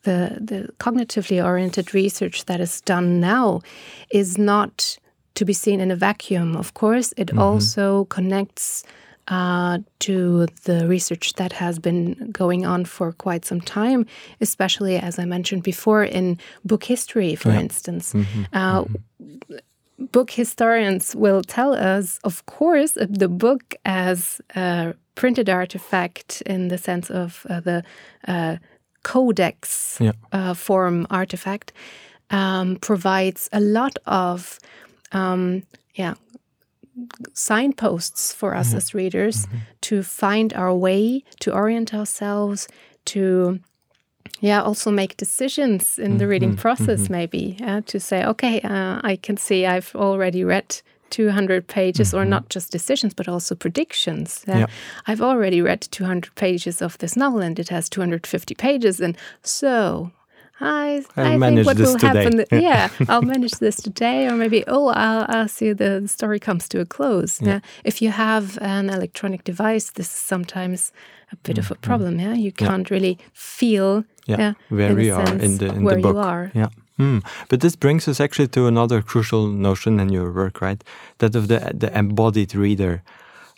[0.08, 3.62] the the cognitively oriented research that is done now
[4.10, 4.98] is not
[5.34, 7.46] to be seen in a vacuum of course it mm -hmm.
[7.48, 8.84] also connects
[9.38, 10.14] uh, to
[10.64, 14.06] the research that has been going on for quite some time,
[14.40, 17.64] especially as I mentioned before in book history, for yeah.
[17.64, 18.18] instance.
[18.18, 18.46] Mm -hmm.
[18.60, 19.60] uh, mm -hmm
[19.98, 26.68] book historians will tell us, of course, uh, the book as a printed artifact in
[26.68, 27.84] the sense of uh, the
[28.28, 28.58] uh,
[29.08, 30.12] codex yeah.
[30.34, 31.72] uh, form artifact
[32.30, 34.60] um, provides a lot of
[35.14, 35.64] um,
[35.96, 36.16] yeah
[37.34, 38.78] signposts for us yeah.
[38.78, 39.60] as readers mm -hmm.
[39.82, 42.68] to find our way, to orient ourselves,
[43.04, 43.60] to
[44.42, 47.18] yeah also make decisions in the reading mm -hmm, process mm -hmm.
[47.18, 52.22] maybe yeah, to say okay uh, i can see i've already read 200 pages or
[52.22, 52.32] mm-hmm.
[52.32, 54.66] not just decisions but also predictions yeah.
[55.08, 60.12] i've already read 200 pages of this novel and it has 250 pages and so
[60.60, 62.24] I, I think what will today.
[62.24, 62.46] happen.
[62.52, 66.80] yeah, I'll manage this today, or maybe oh, I'll, I'll see the story comes to
[66.80, 67.40] a close.
[67.40, 67.48] Yeah.
[67.48, 67.60] yeah.
[67.84, 70.92] If you have an electronic device, this is sometimes
[71.32, 71.66] a bit mm -hmm.
[71.66, 71.82] of a mm-hmm.
[71.82, 72.20] problem.
[72.20, 73.00] Yeah, you can't yeah.
[73.00, 76.16] really feel yeah, yeah where we are in the in the book.
[76.16, 76.52] You are.
[76.54, 76.70] Yeah.
[77.00, 77.24] Mm.
[77.50, 80.84] But this brings us actually to another crucial notion in your work, right?
[81.18, 83.02] That of the the embodied reader,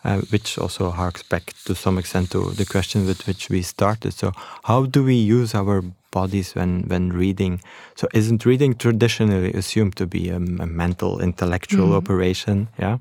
[0.03, 4.13] uh, which also harks back to some extent to the question with which we started.
[4.13, 4.32] So,
[4.63, 7.62] how do we use our bodies when when reading?
[7.95, 11.97] So, isn't reading traditionally assumed to be a, a mental, intellectual mm.
[11.97, 12.67] operation?
[12.77, 12.97] Yeah.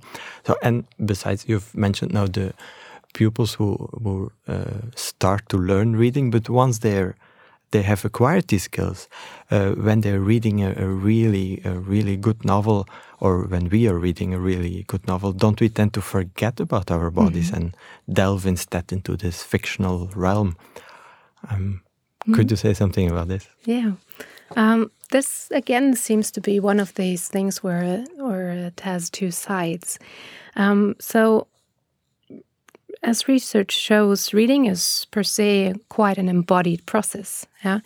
[0.47, 2.53] So, and besides, you've mentioned now the
[3.13, 7.17] pupils who who uh, start to learn reading, but once they're
[7.71, 9.09] they have acquired these skills,
[9.51, 12.87] uh, when they're reading a, a, really a really good novel,
[13.21, 16.91] or when we are reading a really good novel, don't we tend to forget about
[16.91, 17.63] our bodies mm -hmm.
[17.63, 17.77] and
[18.07, 20.57] delve instead into this fictional realm?
[21.51, 21.81] Um, mm
[22.27, 22.35] -hmm.
[22.35, 23.49] Could you say something about this?
[23.65, 23.93] Yeah.
[24.57, 29.31] Um, this again seems to be one of these things where, where it has two
[29.31, 29.99] sides.
[30.57, 31.47] Um, so
[33.03, 37.47] as research shows, reading is per se quite an embodied process.
[37.65, 37.81] Yeah.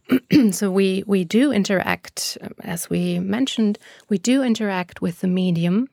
[0.50, 5.88] so we we do interact, as we mentioned, we do interact with the medium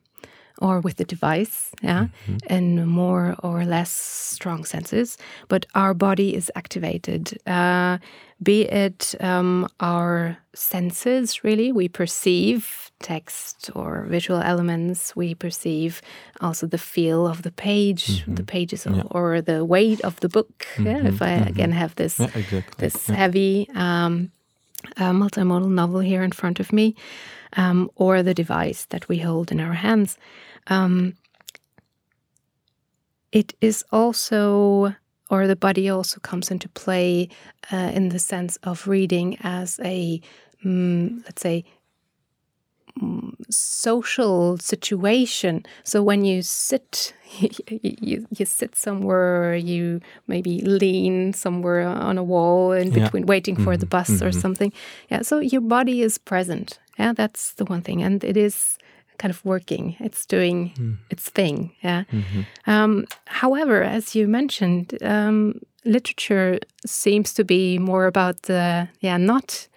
[0.60, 2.56] or with the device, yeah, mm -hmm.
[2.56, 3.90] in more or less
[4.34, 5.16] strong senses.
[5.48, 7.32] But our body is activated.
[7.46, 7.96] Uh,
[8.42, 16.00] be it um, our senses, really, we perceive text or visual elements, we perceive
[16.40, 18.36] also the feel of the page, mm -hmm.
[18.36, 19.04] the pages, yeah.
[19.10, 20.66] or the weight of the book.
[20.76, 20.90] Mm -hmm.
[20.90, 21.48] Yeah, if I mm -hmm.
[21.48, 22.88] again have this yeah, exactly.
[22.88, 24.30] this heavy um,
[25.00, 26.94] uh, multimodal novel here in front of me,
[27.56, 30.16] um, or the device that we hold in our hands.
[30.70, 31.14] Um,
[33.30, 34.94] it is also
[35.30, 37.28] or the body also comes into play
[37.72, 40.20] uh, in the sense of reading as a,
[40.64, 41.64] um, let's say,
[43.00, 45.64] um, social situation.
[45.84, 52.72] So when you sit, you, you sit somewhere, you maybe lean somewhere on a wall
[52.72, 53.28] in between, yeah.
[53.28, 53.80] waiting for mm -hmm.
[53.80, 53.98] the mm-hmm.
[53.98, 54.26] bus mm -hmm.
[54.26, 54.40] or mm-hmm.
[54.40, 54.72] something.
[55.10, 56.80] Yeah, so your body is present.
[56.98, 58.76] Yeah, that's the one thing, and it is
[59.20, 59.96] kind of working.
[60.00, 60.96] It's doing mm.
[61.10, 61.72] its thing.
[61.82, 62.04] Yeah.
[62.12, 62.44] Mm -hmm.
[62.66, 65.52] um, however, as you mentioned, um,
[65.84, 69.68] literature seems to be more about the yeah not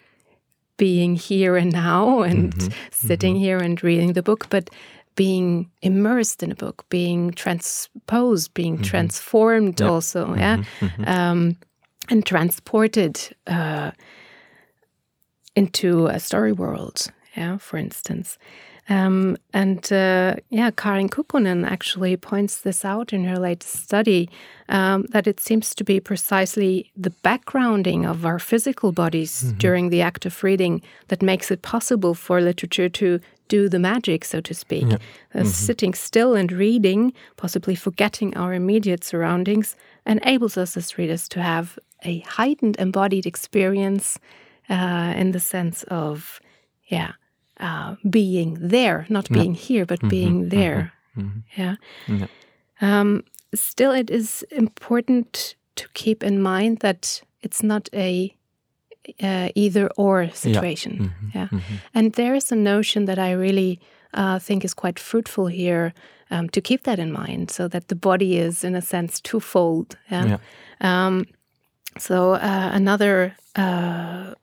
[0.77, 2.73] being here and now and mm -hmm.
[3.07, 3.45] sitting -hmm.
[3.45, 4.69] here and reading the book, but
[5.15, 8.83] being immersed in a book, being transposed, being mm-hmm.
[8.83, 9.89] transformed yep.
[9.89, 10.63] also, yeah,
[11.05, 11.55] um,
[12.09, 13.91] and transported uh,
[15.55, 18.37] into a story world, yeah, for instance.
[18.89, 24.29] Um, and uh, yeah, Karin Kukkonen actually points this out in her latest study
[24.67, 29.57] um, that it seems to be precisely the backgrounding of our physical bodies mm -hmm.
[29.57, 34.25] during the act of reading that makes it possible for literature to do the magic,
[34.25, 34.81] so to speak.
[34.81, 34.99] Yeah.
[35.33, 35.65] Uh, mm -hmm.
[35.65, 41.67] Sitting still and reading, possibly forgetting our immediate surroundings, enables us as readers to have
[42.05, 44.19] a heightened embodied experience
[44.69, 46.39] uh, in the sense of,
[46.89, 47.13] yeah
[47.63, 50.91] uh, being there, not being here, but mm -hmm, being there.
[51.15, 51.75] Mm -hmm, yeah.
[52.07, 52.27] yeah.
[52.81, 58.35] Um, still, it is important to keep in mind that it's not a
[59.23, 60.91] uh, either or situation.
[60.91, 61.03] Yeah.
[61.03, 61.29] Mm-hmm.
[61.33, 61.47] yeah.
[61.51, 61.75] Mm-hmm.
[61.93, 63.79] And there is a notion that I really
[64.13, 65.93] uh, think is quite fruitful here
[66.31, 69.97] um, to keep that in mind so that the body is, in a sense, twofold.
[70.09, 70.25] Yeah.
[70.25, 71.07] yeah.
[71.07, 71.25] Um,
[71.97, 74.33] so, uh, another uh,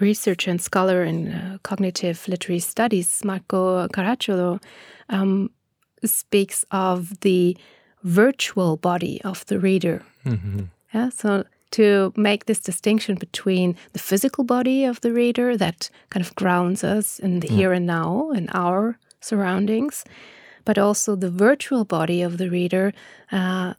[0.00, 4.62] researcher and scholar in uh, cognitive literary studies, Marco Caracciolo,
[5.08, 5.50] um,
[6.04, 7.56] speaks of the
[8.02, 10.02] virtual body of the reader.
[10.24, 10.64] Mm-hmm.
[10.94, 16.24] Yeah, so to make this distinction between the physical body of the reader that kind
[16.24, 17.56] of grounds us in the yeah.
[17.56, 20.04] here and now in our surroundings,
[20.64, 22.92] but also the virtual body of the reader,
[23.32, 23.74] uh,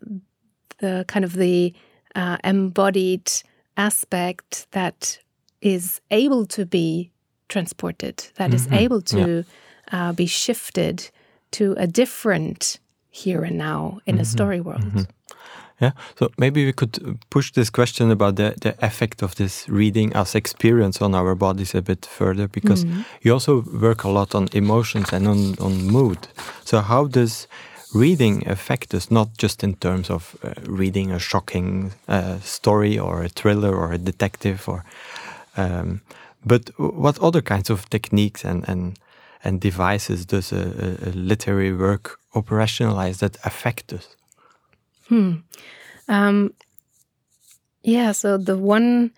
[0.79, 1.73] the kind of the
[2.15, 3.31] uh, embodied
[3.77, 5.19] aspect that
[5.61, 7.11] is able to be
[7.47, 8.55] transported, that mm -hmm.
[8.55, 8.85] is mm-hmm.
[8.85, 10.09] able to yeah.
[10.09, 11.11] uh, be shifted
[11.49, 14.07] to a different here and now in mm -hmm.
[14.07, 14.23] a mm-hmm.
[14.23, 14.83] story world.
[14.83, 15.05] Mm -hmm.
[15.81, 20.13] Yeah, so maybe we could push this question about the, the effect of this reading
[20.15, 23.03] as experience on our bodies a bit further because mm -hmm.
[23.21, 26.17] you also work a lot on emotions and on, on mood.
[26.65, 27.47] So, how does
[27.93, 33.23] reading affect us, not just in terms of uh, reading a shocking uh, story or
[33.23, 34.83] a thriller or a detective, or
[35.59, 36.01] um,
[36.45, 38.97] but what other kinds of techniques and, and,
[39.43, 44.15] and devices does a, a literary work operationalize that affect us?
[45.07, 45.33] Hmm.
[46.07, 46.53] Um,
[47.83, 49.11] yeah, so the one,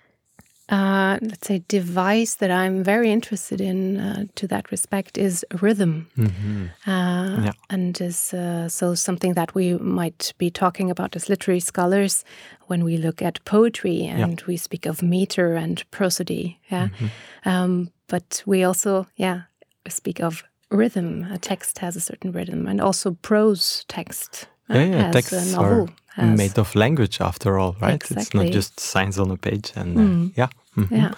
[0.71, 6.07] uh, let's say, device that I'm very interested in uh, to that respect is rhythm.
[6.17, 6.89] Mm-hmm.
[6.89, 7.51] Uh, yeah.
[7.69, 12.23] And is uh, so something that we might be talking about as literary scholars
[12.67, 14.47] when we look at poetry and yeah.
[14.47, 16.57] we speak of meter and prosody.
[16.69, 16.87] Yeah.
[16.87, 17.49] Mm-hmm.
[17.49, 19.41] Um, but we also, yeah,
[19.89, 21.27] speak of rhythm.
[21.31, 25.11] A text has a certain rhythm, and also prose text yeah, yeah.
[25.11, 26.37] texts are has.
[26.37, 27.95] made of language after all, right?
[27.95, 28.21] Exactly.
[28.21, 29.71] It's not just signs on a page.
[29.75, 30.31] And uh, mm.
[30.37, 30.47] yeah.
[30.75, 30.97] Mm -hmm.
[30.97, 31.11] yeah.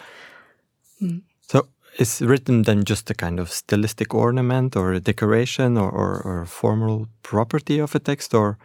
[1.02, 1.22] Mm.
[1.40, 6.22] So is written then just a kind of stylistic ornament or a decoration or, or,
[6.26, 8.58] or a formal property of a text or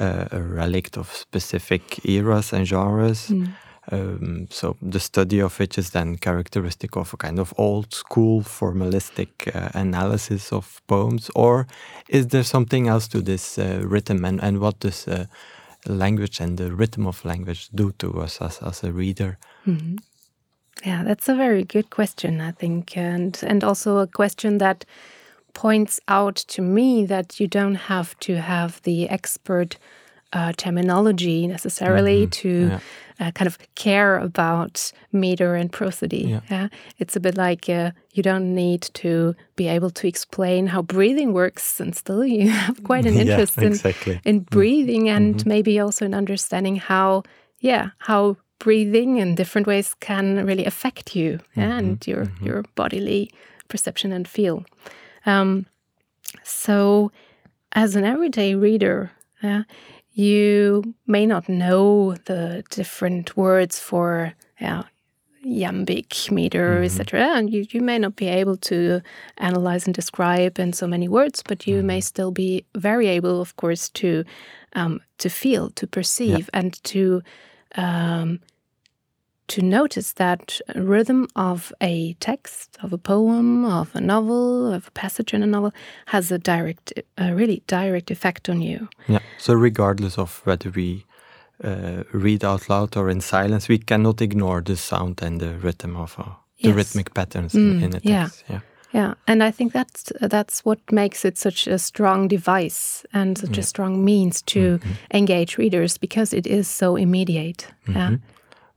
[0.00, 3.28] uh, a relic of specific eras and genres?
[3.28, 3.48] Mm.
[3.90, 8.42] Um, so the study of which is then characteristic of a kind of old school
[8.42, 11.66] formalistic uh, analysis of poems, or
[12.08, 15.26] is there something else to this uh, rhythm, and, and what does uh,
[15.86, 19.36] language and the rhythm of language do to us as, as a reader?
[19.66, 20.11] Mm -hmm.
[20.84, 24.84] Yeah, that's a very good question, I think, and and also a question that
[25.54, 29.78] points out to me that you don't have to have the expert
[30.32, 32.42] uh, terminology necessarily mm -hmm.
[32.42, 32.80] to yeah.
[33.20, 36.26] uh, kind of care about meter and prosody.
[36.28, 36.40] Yeah.
[36.50, 36.68] yeah?
[36.98, 41.32] It's a bit like uh, you don't need to be able to explain how breathing
[41.32, 44.12] works, and still you have quite an interest yeah, exactly.
[44.12, 44.50] in, in mm.
[44.50, 45.48] breathing and mm -hmm.
[45.48, 47.22] maybe also in understanding how,
[47.58, 51.78] yeah, how breathing in different ways can really affect you yeah, mm -hmm.
[51.78, 52.46] and your, mm-hmm.
[52.46, 53.30] your bodily
[53.68, 54.64] perception and feel.
[55.26, 55.66] Um,
[56.44, 57.10] so,
[57.70, 59.10] as an everyday reader,
[59.42, 59.62] yeah,
[60.14, 64.82] you may not know the different words for yeah,
[65.44, 66.84] iambic, meter, mm-hmm.
[66.84, 67.36] etc.
[67.36, 69.00] And you, you may not be able to
[69.36, 71.86] analyze and describe in so many words, but you mm-hmm.
[71.86, 74.24] may still be very able, of course, to
[74.74, 76.60] um, to feel, to perceive, yeah.
[76.60, 77.22] and to
[77.74, 78.40] um,
[79.52, 84.90] to notice that rhythm of a text, of a poem, of a novel, of a
[84.92, 85.72] passage in a novel
[86.06, 88.88] has a direct, a really direct effect on you.
[89.08, 89.18] Yeah.
[89.36, 91.04] So regardless of whether we
[91.62, 95.96] uh, read out loud or in silence, we cannot ignore the sound and the rhythm
[95.96, 96.24] of uh,
[96.62, 96.76] the yes.
[96.76, 98.44] rhythmic patterns mm, in the text.
[98.48, 98.54] Yeah.
[98.54, 98.60] yeah.
[98.94, 103.56] Yeah, and I think that's that's what makes it such a strong device and such
[103.56, 103.60] yeah.
[103.60, 104.96] a strong means to mm -hmm.
[105.10, 107.66] engage readers because it is so immediate.
[107.86, 108.10] Mm -hmm.
[108.10, 108.18] Yeah.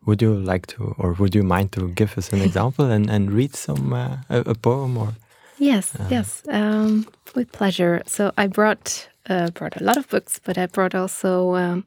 [0.06, 3.32] Would you like to, or would you mind to give us an example and, and
[3.32, 5.14] read some uh, a, a, poem or?
[5.58, 8.04] Yes, uh, yes, um, with pleasure.
[8.06, 11.86] So I brought uh, brought a lot of books, but I brought also um,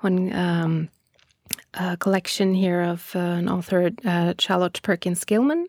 [0.00, 0.88] one
[1.76, 5.66] um, collection here of uh, an author, uh, Charlotte Perkins Gilman.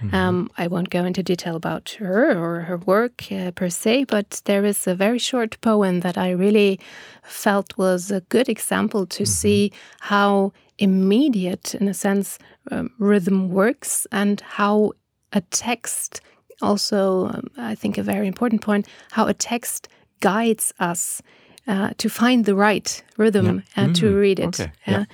[0.00, 0.48] Mm -hmm.
[0.64, 4.68] I won't go into detail about her or her work uh, per se, but there
[4.68, 6.78] is a very short poem that I really
[7.22, 9.40] felt was a good example to mm -hmm.
[9.40, 12.38] see how immediate, in a sense,
[12.70, 14.92] um, rhythm works and how
[15.32, 16.20] a text
[16.60, 19.88] also, um, I think, a very important point, how a text
[20.20, 21.22] guides us
[21.66, 23.62] uh, to find the right rhythm yeah.
[23.76, 24.60] and mm, to read it.
[24.60, 24.72] Okay.
[24.86, 25.04] Yeah.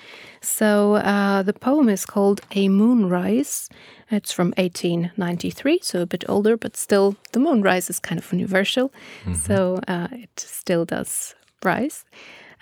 [0.45, 3.69] So uh, the poem is called A Moonrise.
[4.11, 8.93] It's from 1893, so a bit older, but still the moonrise is kind of universal.
[9.25, 9.47] Mm -hmm.
[9.47, 11.35] So uh, it still does
[11.65, 12.05] rise.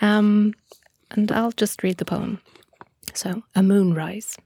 [0.00, 0.54] Um,
[1.10, 2.38] and I'll just read the poem.
[3.14, 4.36] So, a moonrise.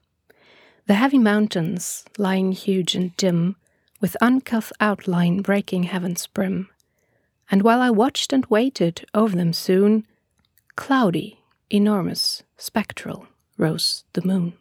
[0.86, 3.56] The heavy mountains, lying huge and dim,
[4.00, 6.68] with uncouth outline breaking heaven's brim.
[7.50, 10.06] And while I watched and waited over them soon,
[10.74, 11.38] cloudy,
[11.70, 13.26] enormous, spectral,
[13.58, 14.52] rose the moon.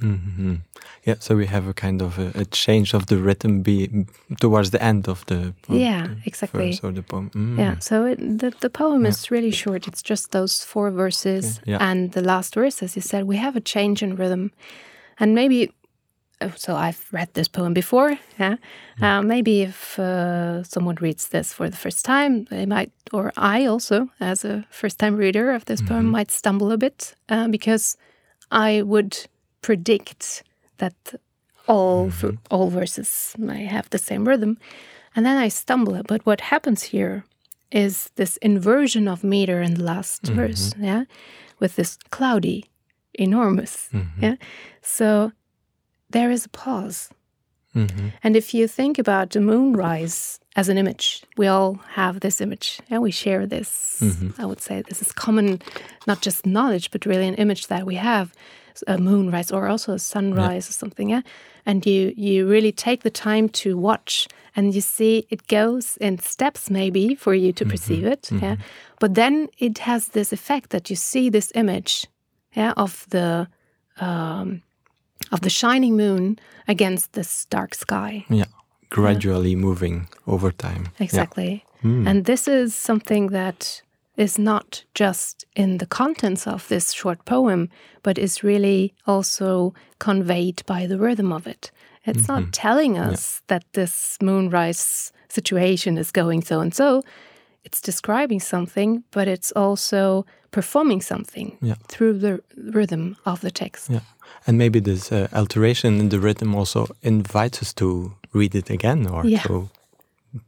[0.00, 0.60] Mm -hmm.
[1.04, 4.06] Yeah, so we have a kind of a, a, change of the rhythm be
[4.38, 7.30] towards the end of the poem, yeah exactly verse or the poem.
[7.34, 7.58] Mm.
[7.58, 9.10] Yeah, so it, the the poem yeah.
[9.10, 9.86] is really short.
[9.86, 11.70] It's just those four verses okay.
[11.70, 11.90] yeah.
[11.90, 13.24] and the last verse, as you said.
[13.24, 14.50] We have a change in rhythm,
[15.16, 15.72] and maybe.
[16.40, 18.18] Oh, so I've read this poem before.
[18.38, 18.56] Yeah,
[18.98, 19.02] mm.
[19.02, 23.66] uh, maybe if uh, someone reads this for the first time, they might, or I
[23.66, 25.88] also, as a first-time reader of this -hmm.
[25.88, 27.96] poem, might stumble a bit uh, because
[28.50, 29.28] I would
[29.60, 30.42] predict
[30.76, 31.14] that
[31.66, 32.36] all mm-hmm.
[32.50, 34.58] all verses may have the same rhythm,
[35.14, 36.02] and then I stumble.
[36.02, 37.22] But what happens here
[37.70, 40.36] is this inversion of meter in the last mm-hmm.
[40.36, 41.04] verse, yeah,
[41.58, 42.64] with this cloudy,
[43.12, 44.24] enormous, mm-hmm.
[44.24, 44.36] yeah.
[44.82, 45.32] So
[46.14, 47.10] there is a pause.
[47.74, 48.08] Mm-hmm.
[48.22, 52.80] And if you think about the moonrise as an image, we all have this image
[52.88, 53.98] and we share this.
[54.00, 54.40] Mm-hmm.
[54.40, 55.60] I would say this is common,
[56.06, 58.32] not just knowledge, but really an image that we have
[58.86, 60.70] a moonrise or also a sunrise yeah.
[60.70, 61.22] or something yeah
[61.64, 66.18] and you you really take the time to watch and you see it goes in
[66.18, 67.72] steps maybe for you to mm -hmm.
[67.72, 68.56] perceive it yeah
[68.98, 72.06] but then it has this effect that you see this image
[72.56, 73.46] yeah of the
[74.00, 74.62] um,
[75.32, 78.44] of the shining moon against this dark sky yeah
[78.90, 79.56] gradually yeah.
[79.56, 81.90] moving over time exactly yeah.
[81.90, 82.08] mm.
[82.08, 83.82] and this is something that
[84.16, 87.68] is not just in the contents of this short poem,
[88.02, 91.70] but is really also conveyed by the rhythm of it.
[92.04, 92.34] It's mm -hmm.
[92.34, 92.50] not mm-hmm.
[92.50, 93.42] telling us yeah.
[93.46, 97.02] that this moonrise situation is going so and so.
[97.64, 101.76] It's describing something, but it's also performing something yeah.
[101.88, 103.90] through the rhythm of the text.
[103.90, 104.00] Yeah.
[104.46, 109.06] And maybe this uh, alteration in the rhythm also invites us to read it again
[109.06, 109.42] or yeah.
[109.42, 109.68] to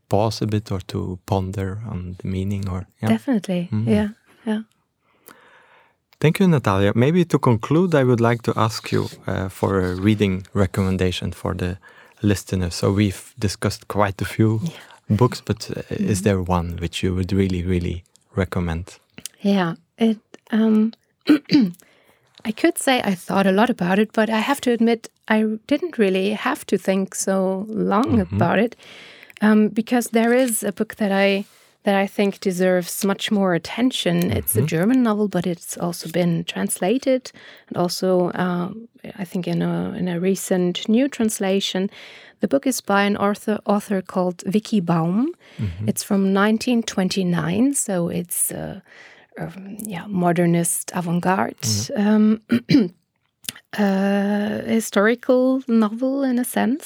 [0.08, 3.08] pause a bit or to ponder on the meaning or yeah.
[3.08, 3.86] definitely mm.
[3.86, 4.08] yeah
[4.44, 4.62] yeah
[6.20, 9.94] thank you natalia maybe to conclude i would like to ask you uh, for a
[9.94, 11.78] reading recommendation for the
[12.22, 14.70] listeners so we've discussed quite a few yeah.
[15.08, 18.04] Books but uh, is there one which you would really really
[18.34, 18.98] recommend
[19.40, 20.18] yeah it
[20.50, 20.92] um
[22.46, 25.58] I could say I thought a lot about it, but I have to admit I
[25.66, 28.34] didn't really have to think so long mm -hmm.
[28.34, 28.76] about it
[29.42, 31.44] um, because there is a book that I
[31.86, 34.16] that I think deserves much more attention.
[34.16, 34.36] Mm -hmm.
[34.38, 34.76] It's a mm-hmm.
[34.76, 37.32] German novel, but it's also been translated,
[37.68, 38.88] and also um,
[39.22, 41.88] I think in a in a recent new translation.
[42.40, 45.14] The book is by an author author called Vicky Baum.
[45.14, 45.88] Mm -hmm.
[45.88, 48.78] It's from 1929, so it's uh,
[49.40, 51.66] um, yeah modernist avant-garde.
[51.66, 52.14] Mm -hmm.
[52.14, 52.40] um,
[53.78, 56.84] uh, historical novel in a sense.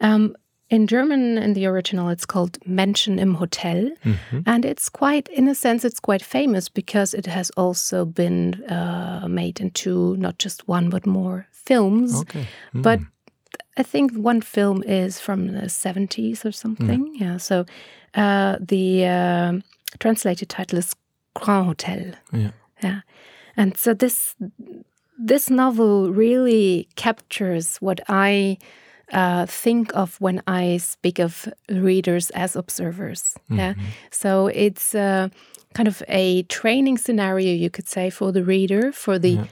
[0.00, 0.34] Um,
[0.70, 3.90] in German, in the original, it's called Menschen im Hotel.
[4.04, 4.42] Mm -hmm.
[4.44, 9.28] And it's quite, in a sense, it's quite famous because it has also been uh,
[9.28, 12.20] made into not just one, but more films.
[12.20, 12.46] Okay.
[12.72, 12.82] Mm.
[12.82, 13.00] But
[13.78, 17.06] I think one film is from the 70s or something.
[17.14, 17.28] Yeah.
[17.28, 17.64] yeah so
[18.14, 19.60] uh, the uh,
[19.98, 20.94] translated title is
[21.34, 22.12] Grand Hotel.
[22.32, 22.50] Yeah.
[22.82, 23.00] Yeah.
[23.56, 24.36] And so this
[25.26, 28.58] this novel really captures what I
[29.12, 33.34] uh, think of when I speak of readers as observers.
[33.36, 33.58] Mm -hmm.
[33.58, 33.74] Yeah,
[34.10, 35.28] so it's uh,
[35.72, 39.46] kind of a training scenario, you could say, for the reader, for the yeah.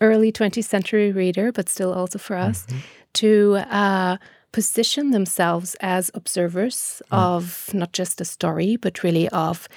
[0.00, 2.82] early 20th century reader, but still also for us, mm -hmm.
[3.12, 4.16] to uh,
[4.50, 9.68] position themselves as observers of not just a story, but really of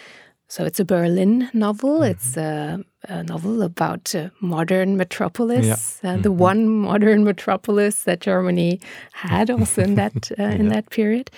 [0.52, 1.98] so it's a Berlin novel.
[1.98, 2.12] Mm -hmm.
[2.12, 5.78] It's a, a, novel about a modern metropolis, yeah.
[6.04, 6.24] uh, mm -hmm.
[6.24, 8.80] the one modern metropolis that Germany
[9.12, 10.60] had also in that uh, yeah.
[10.60, 11.30] in that period.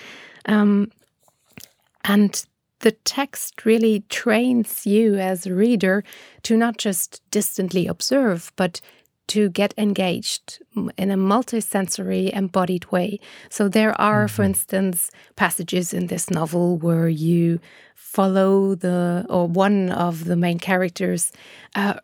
[0.48, 0.90] Um,
[2.00, 2.44] and
[2.78, 6.04] the text really trains you as a reader
[6.42, 8.82] to not just distantly observe, but
[9.26, 10.60] to get engaged
[10.96, 13.18] in a multisensory embodied way.
[13.50, 14.34] So there are, mm -hmm.
[14.34, 14.50] for mm-hmm.
[14.50, 17.58] instance, passages in this novel where you
[18.14, 21.32] follow the or one of the main characters
[21.74, 21.94] uh,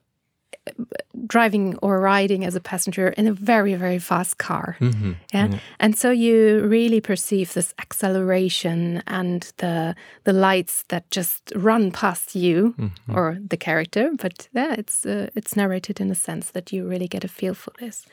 [1.27, 5.15] driving or riding as a passenger in a very very fast car mm -hmm.
[5.33, 5.49] yeah?
[5.51, 5.59] yeah?
[5.79, 9.95] and so you really perceive this acceleration and the
[10.25, 13.17] the lights that just run past you mm -hmm.
[13.17, 17.09] or the character but yeah it's uh, it's narrated in a sense that you really
[17.09, 18.07] get a feel for this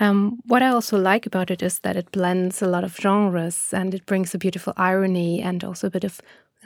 [0.00, 3.72] um, what i also like about it is that it blends a lot of genres
[3.72, 6.20] and it brings a beautiful irony and also a bit of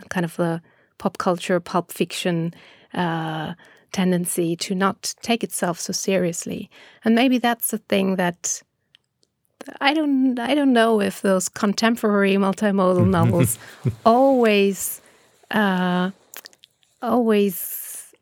[0.09, 0.63] kind of the
[0.99, 2.55] pop culture pulp fiction
[2.95, 3.55] uh,
[3.93, 6.71] tendency to not take itself so seriously.
[7.05, 8.63] And maybe that's a thing that
[9.81, 13.59] I don't I don't know if those contemporary multimodal novels
[14.05, 15.01] always
[15.51, 16.11] uh,
[17.03, 18.13] always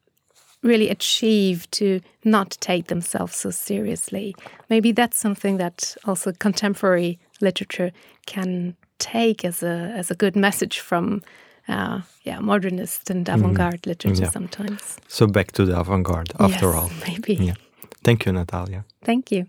[0.62, 4.34] really achieve to not take themselves so seriously.
[4.68, 7.92] Maybe that's something that also contemporary literature
[8.26, 11.22] can take as a as a good message from
[11.68, 13.38] uh, yeah modernist and mm-hmm.
[13.38, 13.86] avant-garde mm.
[13.86, 14.30] literature yeah.
[14.30, 14.98] sometimes.
[15.08, 16.90] So back to the avant-garde after yes, all.
[17.06, 17.34] Maybe.
[17.34, 17.54] Yeah.
[18.02, 18.84] Thank you, Natalia.
[19.04, 19.46] Thank you.